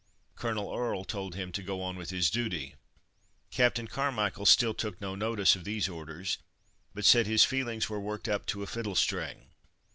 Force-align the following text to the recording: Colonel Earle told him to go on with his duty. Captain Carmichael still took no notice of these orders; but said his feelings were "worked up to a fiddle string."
Colonel 0.35 0.75
Earle 0.75 1.05
told 1.05 1.35
him 1.35 1.51
to 1.51 1.61
go 1.61 1.83
on 1.83 1.95
with 1.95 2.09
his 2.09 2.31
duty. 2.31 2.73
Captain 3.51 3.85
Carmichael 3.87 4.47
still 4.47 4.73
took 4.73 4.99
no 4.99 5.13
notice 5.13 5.55
of 5.55 5.63
these 5.63 5.87
orders; 5.87 6.39
but 6.95 7.05
said 7.05 7.27
his 7.27 7.43
feelings 7.43 7.87
were 7.87 7.99
"worked 7.99 8.27
up 8.27 8.47
to 8.47 8.63
a 8.63 8.65
fiddle 8.65 8.95
string." 8.95 9.51